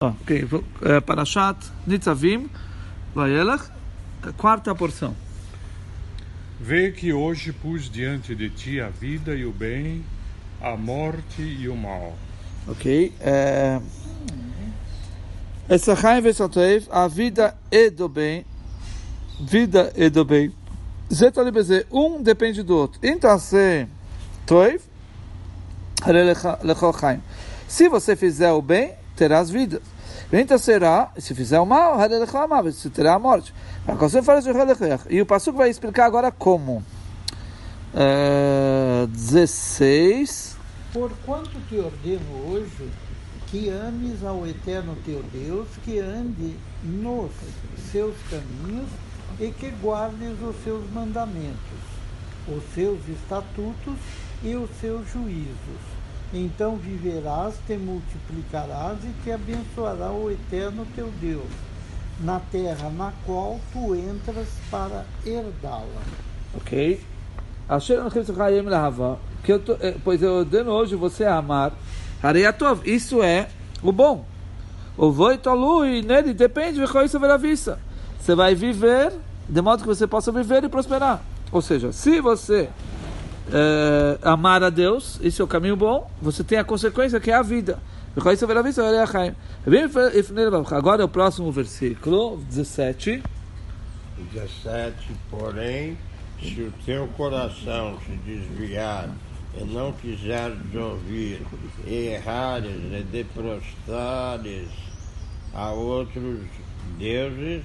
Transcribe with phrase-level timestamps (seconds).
[0.00, 2.48] Ok, uh, Parashat Nitzavim,
[3.12, 3.68] Vayelach,
[4.36, 5.12] quarta porção.
[6.60, 10.04] Vê que hoje pus diante de ti a vida e o bem,
[10.60, 12.16] a morte e o mal.
[12.68, 13.12] Ok.
[15.68, 16.28] Essa raiva
[16.92, 18.46] a vida e do bem,
[19.40, 20.54] vida e do bem.
[21.90, 23.00] Um depende do outro.
[23.02, 23.88] Então, se
[24.46, 24.80] Toiv,
[27.66, 29.82] se você fizer o bem, terás vidas.
[30.32, 31.98] Então será, se fizer o mal,
[32.62, 33.52] você terá a morte.
[35.10, 36.84] E o Passuco vai explicar agora como.
[37.92, 40.56] Uh, 16.
[40.92, 42.90] Por quanto te ordeno hoje
[43.50, 46.54] que ames ao eterno teu Deus, que ande
[46.84, 47.32] nos
[47.90, 48.88] seus caminhos
[49.40, 51.56] e que guardes os seus mandamentos,
[52.46, 53.96] os seus estatutos
[54.42, 55.97] e os seus juízos
[56.32, 61.48] então viverás, te multiplicarás e te abençoará o eterno teu Deus,
[62.20, 66.02] na terra na qual tu entras para herdá-la.
[66.54, 67.00] Ok?
[69.42, 71.72] Que eu tô, eh, pois eu ordeno hoje você amar.
[72.22, 73.48] Areiatov, isso é
[73.82, 74.24] o bom.
[74.96, 77.78] O voitolu e nele depende de vista.
[78.18, 79.12] Você vai viver
[79.48, 81.22] de modo que você possa viver e prosperar.
[81.50, 82.68] Ou seja, se você
[83.48, 87.34] uh, amar a Deus, esse é o caminho bom, você tem a consequência que é
[87.34, 87.78] a vida.
[90.70, 93.22] Agora é o próximo versículo, 17.
[94.32, 94.96] 17,
[95.30, 95.96] porém,
[96.42, 99.08] se o teu coração se desviar
[99.56, 101.40] e não quiseres ouvir,
[101.86, 104.68] e errares e de prostrares
[105.54, 106.40] a outros
[106.98, 107.64] deuses,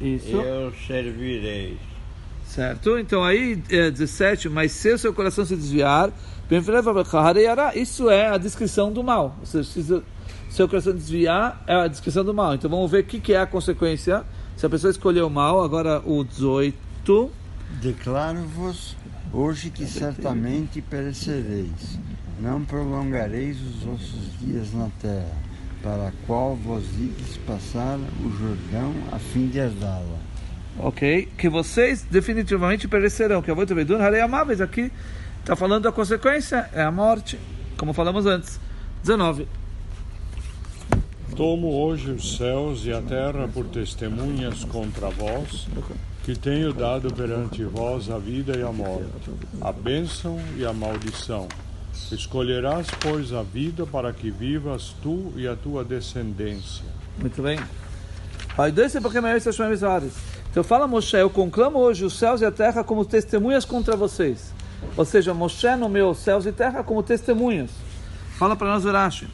[0.00, 0.36] Isso.
[0.36, 1.78] eu servirei
[2.52, 2.98] Certo?
[2.98, 6.12] Então aí, é 17, mas se o seu coração se desviar,
[7.74, 9.34] isso é a descrição do mal.
[9.42, 9.64] Se o
[10.50, 12.54] seu coração desviar, é a descrição do mal.
[12.54, 14.22] Então vamos ver o que, que é a consequência.
[14.54, 17.30] Se a pessoa escolheu o mal, agora o 18.
[17.80, 18.96] Declaro-vos
[19.32, 21.98] hoje que certamente perecereis.
[22.38, 25.38] Não prolongareis os vossos dias na terra,
[25.82, 30.31] para a qual vos ides passar o Jordão a fim de herdá-la
[30.78, 31.28] ok?
[31.36, 33.42] Que vocês definitivamente perecerão.
[33.42, 34.60] Que a voita vedun harei amáveis.
[34.60, 34.90] Aqui
[35.40, 37.38] está falando a consequência, é a morte,
[37.76, 38.60] como falamos antes.
[39.02, 39.46] 19.
[41.36, 45.66] Tomo hoje os céus e a terra por testemunhas contra vós,
[46.24, 51.48] que tenho dado perante vós a vida e a morte, a bênção e a maldição.
[52.10, 56.84] Escolherás, pois, a vida para que vivas tu e a tua descendência.
[57.18, 57.58] Muito bem.
[60.52, 64.52] Então fala Moshe, eu conclamo hoje os céus e a terra como testemunhas contra vocês.
[64.98, 67.70] Ou seja, Moshe nomeou os céus e terra como testemunhas.
[68.36, 69.26] Fala para nós, Verashi.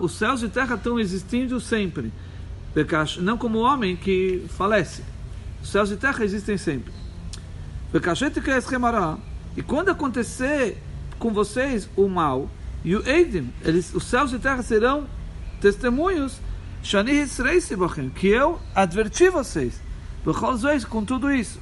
[0.00, 2.12] Os céus e terra estão existindo sempre.
[3.20, 5.02] Não como o homem que falece.
[5.60, 6.92] Os céus e terra existem sempre.
[9.56, 10.80] E quando acontecer
[11.18, 12.48] com vocês o mal,
[12.84, 15.08] e o Eidim, eles, os céus e terra serão
[15.60, 16.38] testemunhos
[18.10, 19.80] que eu adverti vocês,
[20.84, 21.58] com tudo isso.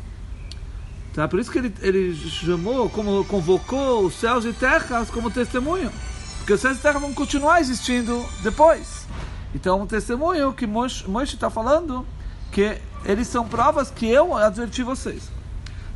[1.14, 1.28] Tá?
[1.28, 5.92] Por isso que ele, ele chamou, como convocou os céus e terras como testemunho.
[6.38, 9.06] Porque os céus e terra vão continuar existindo depois.
[9.54, 12.06] Então, um testemunho que Moshe está falando
[12.50, 15.30] que eles são provas que eu adverti vocês.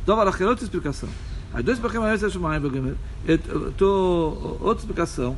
[0.03, 1.09] Então, outra explicação.
[4.61, 5.35] Outra explicação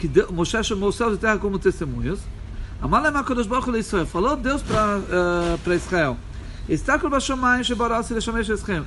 [0.00, 2.20] que Deus, Moshe chamou os céus e terra como testemunhas.
[2.80, 4.06] Amalem HaKadosh Baruch Hu Israel.
[4.06, 6.16] Falou Deus para uh, Israel.
[6.66, 8.82] Estáculo Bashomayim Shebarasi Leshamesh Eschem.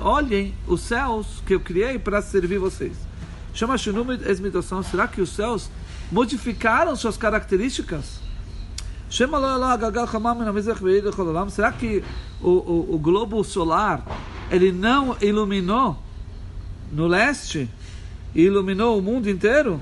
[0.00, 2.96] Olhem os céus que eu criei para servir vocês.
[3.54, 4.82] Chama Shunum Esmidoção.
[4.82, 5.70] Será que os céus
[6.10, 8.18] modificaram suas características?
[9.08, 9.28] Será
[11.72, 12.04] que
[12.40, 14.04] o, o, o globo solar
[14.50, 15.96] ele não iluminou
[16.90, 17.70] no leste
[18.34, 19.80] e iluminou o mundo inteiro?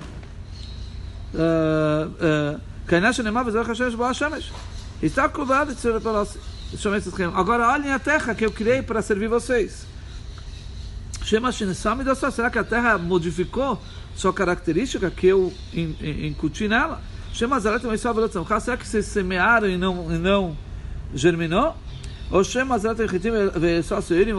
[7.35, 9.87] Agora olhem a terra que eu criei para servir vocês.
[11.23, 13.81] Será que a terra modificou
[14.15, 17.01] sua característica que eu incuti nela?
[17.35, 20.57] Será que vocês semearam e não, e não
[21.15, 21.77] germinou?
[22.31, 22.43] Ou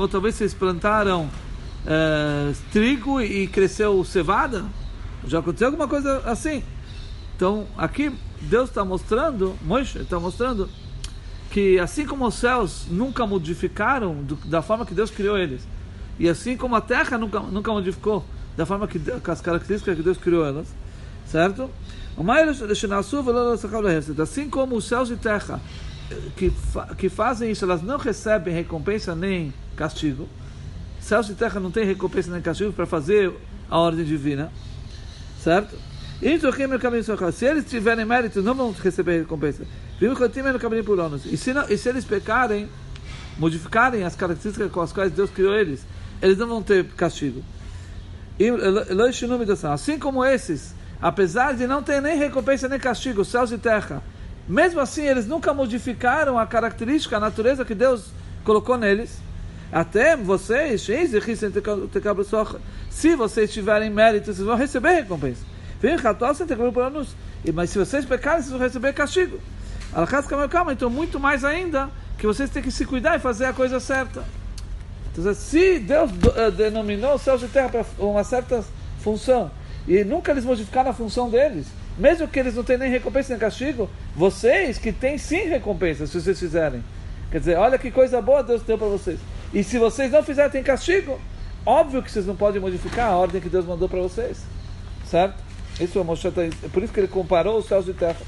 [0.07, 4.65] talvez vocês plantaram uh, trigo e cresceu cevada?
[5.25, 6.63] Já aconteceu alguma coisa assim?
[7.39, 10.69] Então, aqui Deus está mostrando, Moisés está mostrando,
[11.49, 15.65] que assim como os céus nunca modificaram do, da forma que Deus criou eles,
[16.19, 18.25] e assim como a terra nunca, nunca modificou
[18.57, 20.67] da forma que com as características que Deus criou elas,
[21.25, 21.69] Certo?
[24.21, 25.61] Assim como os céus e terra
[26.35, 26.51] que,
[26.97, 30.27] que fazem isso, elas não recebem recompensa nem castigo.
[30.99, 33.33] Céus e terra não têm recompensa nem castigo para fazer
[33.69, 34.51] a ordem divina.
[35.41, 35.73] Certo?
[37.31, 39.63] Se eles tiverem mérito, não vão receber recompensa.
[40.01, 42.67] E se, não, e se eles pecarem,
[43.37, 45.85] modificarem as características com as quais Deus criou eles,
[46.21, 47.41] eles não vão ter castigo.
[49.71, 54.03] Assim como esses, apesar de não ter nem recompensa nem castigo, céus e terra,
[54.47, 58.11] mesmo assim eles nunca modificaram a característica, a natureza que Deus
[58.43, 59.19] colocou neles.
[59.71, 60.81] Até vocês,
[62.89, 65.58] se vocês tiverem mérito, vocês vão receber recompensa.
[67.53, 69.39] Mas se vocês pecarem, vocês vão receber castigo.
[70.71, 74.23] Então, muito mais ainda, que vocês têm que se cuidar e fazer a coisa certa.
[75.11, 78.63] Então, se Deus uh, denominou os céus e terra para uma certa
[79.01, 79.49] função,
[79.87, 81.67] e nunca eles modificaram a função deles,
[81.97, 86.21] mesmo que eles não tenham nem recompensa nem castigo, vocês que têm sim recompensa, se
[86.21, 86.83] vocês fizerem.
[87.31, 89.19] Quer dizer, olha que coisa boa Deus deu para vocês.
[89.53, 91.19] E se vocês não fizerem, tem castigo.
[91.65, 94.41] Óbvio que vocês não podem modificar a ordem que Deus mandou para vocês.
[95.05, 95.48] Certo?
[95.79, 96.41] Isso é, Moshe, tá,
[96.73, 98.19] por isso que ele comparou os céus e terra.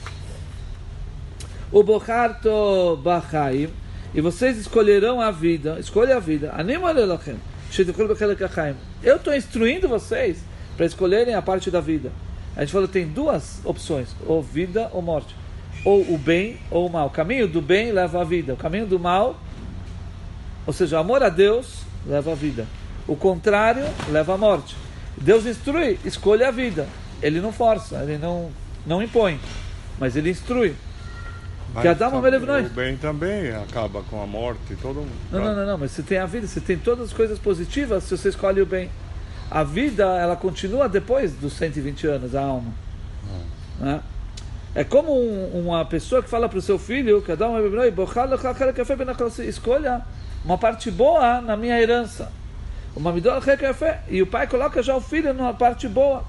[1.72, 3.70] O Bocharto Bachaim
[4.14, 6.54] e vocês escolherão a vida, escolha a vida.
[9.02, 10.44] Eu estou instruindo vocês
[10.76, 12.12] para escolherem a parte da vida.
[12.56, 15.36] A gente falou tem duas opções, ou vida ou morte.
[15.86, 17.08] Ou o bem ou o mal.
[17.08, 18.54] O caminho do bem leva à vida.
[18.54, 19.40] O caminho do mal,
[20.68, 22.68] ou seja, o amor a Deus leva à vida.
[23.08, 24.76] O contrário leva à morte.
[25.18, 26.88] Deus instrui, escolha a vida.
[27.22, 28.50] Ele não força, ele não,
[28.86, 29.40] não impõe,
[30.00, 30.76] mas ele instrui.
[31.74, 32.12] Mas que Adão
[32.66, 35.12] O bem também acaba com a morte, todo mundo.
[35.32, 38.04] Não, não, não, não, mas você tem a vida, você tem todas as coisas positivas
[38.04, 38.90] se você escolhe o bem.
[39.50, 42.74] A vida, ela continua depois dos 120 anos, a alma.
[43.82, 43.84] Ah.
[43.84, 44.02] Né?
[44.74, 47.32] É como um, uma pessoa que fala para o seu filho, que
[49.44, 50.02] escolha
[50.46, 52.32] uma parte boa na minha herança.
[52.96, 53.14] Uma
[54.10, 56.24] e o pai coloca já o filho numa parte boa.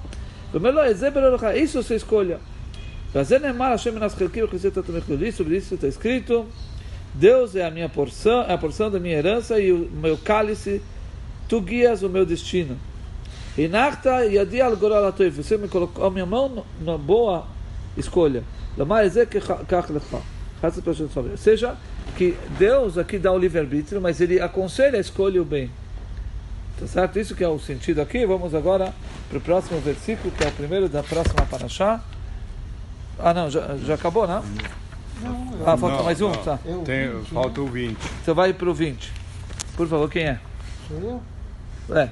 [1.57, 2.39] Isso você escolha.
[5.31, 6.45] Sobre isso está escrito:
[7.13, 10.81] Deus é a minha porção, é a porção da minha herança e o meu cálice,
[11.47, 12.77] tu guias o meu destino.
[13.55, 13.67] Você
[15.57, 17.45] me colocou a minha mão na boa
[17.95, 18.43] escolha.
[21.37, 21.77] Seja,
[22.17, 25.69] que Deus aqui dá o livre-arbítrio, mas ele aconselha a escolha o bem.
[26.83, 27.17] Tá certo?
[27.17, 28.25] Isso que é o sentido aqui.
[28.25, 28.93] Vamos agora
[29.29, 32.03] para o próximo versículo, que é o primeiro da próxima paraxá.
[33.17, 34.43] Ah, não, já, já acabou, né?
[35.21, 36.29] Não, ah, falta não, mais um?
[36.29, 36.43] Não.
[36.43, 36.59] Tá.
[36.83, 37.97] Tem, falta o 20.
[38.21, 39.13] Então vai para o 20.
[39.77, 40.39] Por favor, quem é?
[40.89, 41.21] Sou
[41.89, 41.97] eu?
[41.97, 42.09] É.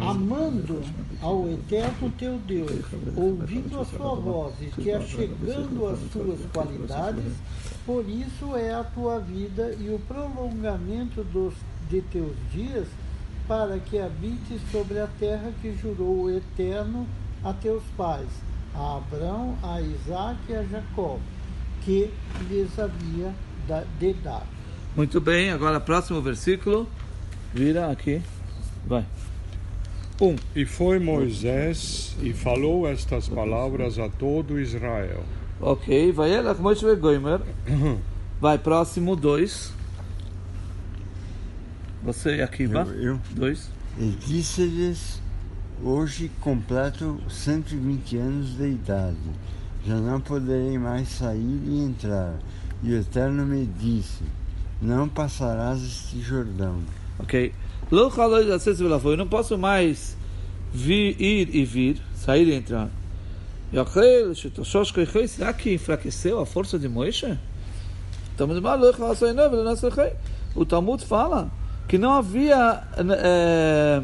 [0.00, 0.82] Amando
[1.20, 2.82] ao eterno teu Deus,
[3.14, 7.34] ouvindo a sua voz e te achegando as suas qualidades,
[7.84, 11.52] por isso é a tua vida e o prolongamento dos,
[11.90, 12.86] de teus dias,
[13.46, 17.06] para que habites sobre a terra que jurou o eterno
[17.44, 18.28] a teus pais
[18.74, 21.18] a Abraão, a Isaac e a Jacó,
[21.82, 22.10] que
[22.48, 23.34] lhes havia
[23.98, 24.46] de dar.
[24.96, 26.88] Muito bem, agora próximo versículo.
[27.54, 28.20] Vira aqui.
[28.86, 29.04] Vai.
[30.20, 30.36] Um.
[30.54, 35.22] E foi Moisés e falou estas palavras a todo Israel.
[35.60, 37.40] Ok, vai ela como Goimer.
[38.40, 39.72] Vai, próximo dois.
[42.02, 42.82] Você aqui, vai?
[42.82, 43.20] Eu, eu.
[43.34, 43.68] Dois.
[43.98, 45.20] E disse-lhes
[45.82, 49.16] Hoje completo 120 anos de idade.
[49.86, 52.34] Já não poderei mais sair e entrar.
[52.82, 54.22] E o Eterno me disse:
[54.82, 56.82] Não passarás este Jordão.
[57.18, 57.54] Ok.
[57.90, 60.18] Eu não posso mais
[60.70, 62.90] vir, ir e vir, sair e entrar.
[65.28, 67.38] Será que enfraqueceu a força de Moisés?
[70.54, 71.50] O Talmud fala
[71.90, 72.84] que não havia.
[73.18, 74.00] É,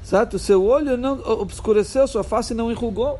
[0.00, 0.38] certo?
[0.38, 3.18] Seu olho não obscureceu, sua face não enrugou,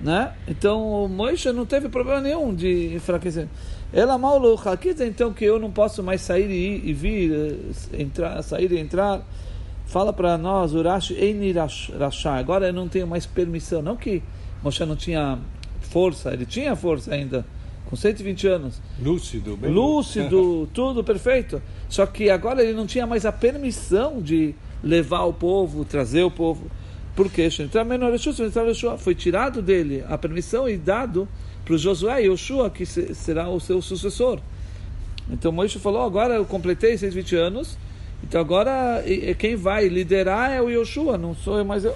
[0.00, 0.32] né?
[0.46, 3.48] Então, Moisés não teve problema nenhum de enfraquecer.
[3.92, 8.00] Ela malu quer dizer então que eu não posso mais sair e, e vir, eh,
[8.00, 9.20] entrar, sair e entrar.
[9.86, 12.36] Fala para nós, Urashi Einirashá.
[12.36, 13.82] Agora eu não tenho mais permissão.
[13.82, 14.22] Não que
[14.62, 15.40] Moisés não tinha
[15.80, 17.44] força, ele tinha força ainda,
[17.92, 18.80] com 120 anos.
[18.98, 21.60] Lúcido, bem lúcido, tudo perfeito.
[21.90, 26.30] Só que agora ele não tinha mais a permissão de levar o povo, trazer o
[26.30, 26.70] povo.
[27.14, 27.46] Porque
[28.96, 31.28] foi tirado dele a permissão e dado
[31.66, 34.40] para o Josué e Yoshua, que será o seu sucessor.
[35.30, 37.76] Então Moisés falou: agora eu completei 120 anos,
[38.24, 39.04] então agora
[39.38, 41.94] quem vai liderar é o Yoshua, não sou eu mais eu.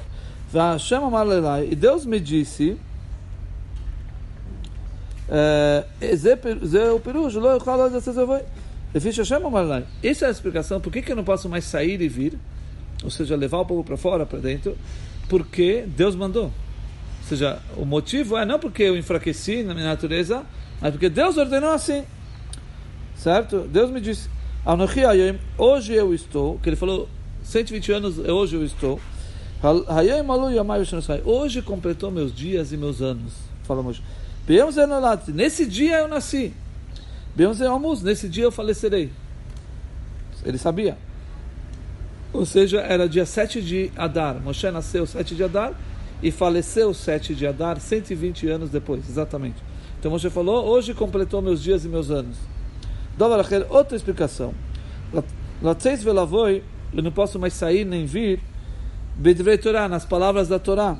[1.70, 2.76] E Deus me disse,
[6.13, 8.39] זה פיר- זהו פירוש, לא יוכל עוד לעשות זבוי.
[8.95, 9.83] לפי שהשם אמר להם.
[10.03, 12.33] Essa é a explicação por que, que eu não posso mais sair e vir,
[13.03, 14.77] ou seja, levar o povo para fora, para dentro,
[15.29, 16.45] porque Deus mandou.
[16.45, 16.51] Ou
[17.29, 20.43] seja, o motivo é não porque eu enfraqueci na minha natureza,
[20.81, 22.03] mas porque Deus ordenou assim.
[23.15, 23.59] Certo?
[23.77, 24.27] Deus me disse,
[24.65, 27.07] "Anochi hayom", hoje eu estou, que ele falou
[27.43, 28.99] 120 anos, hoje eu estou.
[29.87, 33.31] "Hayom alu yamai v'shanusai", Hoje completou meus dias e meus anos.
[33.63, 34.01] Fala Moshe.
[34.86, 36.52] Nolati, Nesse dia eu nasci.
[37.72, 39.10] Amuz, Nesse dia eu falecerei.
[40.44, 40.96] Ele sabia.
[42.32, 44.40] Ou seja, era dia 7 de Adar.
[44.40, 45.74] Moshe nasceu 7 de Adar
[46.22, 49.56] e faleceu 7 de Adar, 120 anos depois, exatamente.
[49.98, 52.36] Então Moshe falou, hoje completou meus dias e meus anos.
[53.40, 54.54] Acher, outra explicação.
[56.92, 58.40] Eu não posso mais sair nem vir,
[59.62, 60.96] Torah, nas palavras da Torá.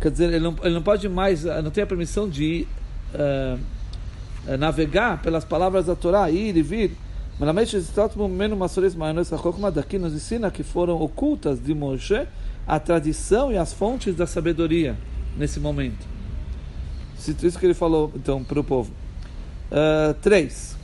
[0.00, 2.66] Quer dizer, ele não, ele não pode mais, eh, não tem a permissão de
[3.14, 3.56] eh,
[4.58, 6.96] navegar pelas palavras da Torá, ir e vir.
[9.74, 12.26] Daqui nos ensina que foram ocultas de Moshe
[12.66, 14.96] a tradição e as fontes da sabedoria
[15.36, 16.06] nesse momento.
[17.18, 18.90] Isso isso que ele falou então para o povo.
[19.70, 20.76] Uh, três.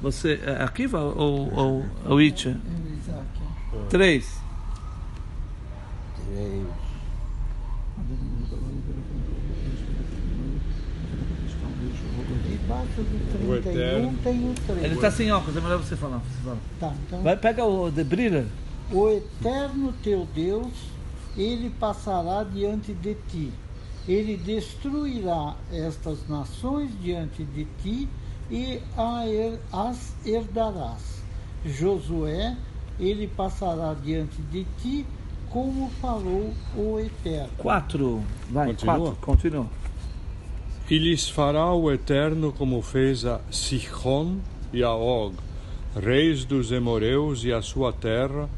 [0.00, 2.20] Você é Akiva ou, ou, ou.
[3.88, 4.38] Três.
[6.28, 6.83] Três.
[12.64, 14.14] Debaixo do O 31 Eterno.
[14.22, 14.84] tem o 3.
[14.84, 16.18] Ele está sem óculos, é melhor você falar.
[16.18, 16.58] Você fala.
[16.80, 18.46] Tá, então, Vai, pega o The Briller.
[18.90, 20.72] O eterno teu Deus,
[21.36, 23.52] ele passará diante de ti.
[24.06, 28.08] Ele destruirá estas nações diante de ti
[28.50, 28.80] e
[29.72, 31.22] as herdarás.
[31.64, 32.56] Josué,
[33.00, 35.06] ele passará diante de ti,
[35.50, 37.48] como falou o Eterno.
[37.56, 38.22] Quatro.
[38.50, 38.98] Vai, Continua?
[38.98, 39.16] quatro.
[39.22, 39.66] Continua.
[40.90, 44.36] E lhes fará o Eterno como fez a Sihon
[44.70, 45.34] e a Og,
[45.96, 48.48] reis dos Emoreus e a sua terra,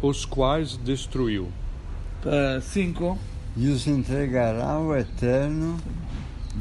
[0.00, 1.48] os quais destruiu.
[2.24, 3.18] Uh, cinco.
[3.56, 5.76] E os entregará o Eterno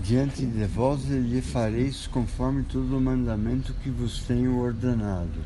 [0.01, 5.39] diante de vós e lhe fareis conforme todo o mandamento que vos tenho ordenado.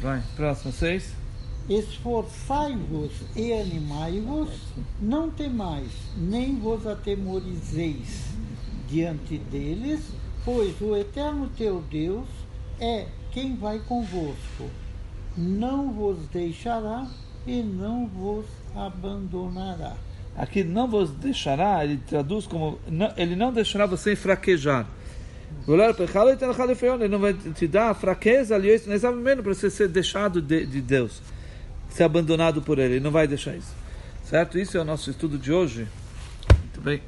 [0.00, 0.22] Vai.
[0.36, 0.72] Próximo.
[0.72, 1.19] Seis.
[1.68, 4.48] Esforçai-vos e animai-vos,
[5.00, 8.24] não temais, nem vos atemorizeis
[8.88, 10.00] diante deles,
[10.44, 12.26] pois o eterno teu Deus
[12.80, 14.68] é quem vai convosco.
[15.36, 17.06] Não vos deixará
[17.46, 19.94] e não vos abandonará.
[20.36, 24.86] Aqui não vos deixará, ele traduz como não- ele não deixará você fraquejar.
[25.66, 31.20] Ele não vai te dar fraqueza, aliás, exatamente para você ser deixado de, de Deus,
[31.94, 32.94] ser abandonado por Ele.
[32.94, 33.74] Ele não vai deixar isso.
[34.24, 34.58] Certo?
[34.58, 35.86] Isso é o nosso estudo de hoje.
[36.60, 37.02] Muito bem.